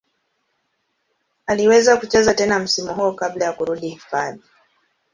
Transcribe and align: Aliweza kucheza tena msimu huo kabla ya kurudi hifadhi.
Aliweza 1.45 1.97
kucheza 1.97 2.33
tena 2.33 2.59
msimu 2.59 2.93
huo 2.93 3.13
kabla 3.13 3.45
ya 3.45 3.53
kurudi 3.53 3.89
hifadhi. 3.89 4.41